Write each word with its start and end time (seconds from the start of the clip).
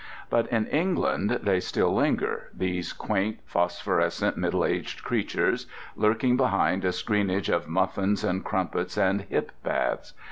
But 0.31 0.47
in 0.47 0.65
England 0.65 1.29
they 1.43 1.59
still 1.59 1.93
linger, 1.93 2.49
these 2.55 2.91
quaint, 2.91 3.37
phosphorescent 3.45 4.35
middle 4.35 4.65
aged 4.65 5.03
creatures, 5.03 5.67
lurking 5.95 6.37
behind 6.37 6.83
a 6.83 6.91
screenage 6.91 7.49
of 7.53 7.67
muffins 7.67 8.23
and 8.23 8.43
crumpets 8.43 8.97
and 8.97 9.21
hip 9.29 9.51
baths. 9.63 10.13